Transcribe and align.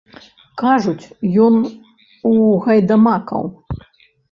Кажуць, 0.61 1.09
ён 1.45 1.53
у 2.33 2.33
гайдамакаў! 2.67 3.43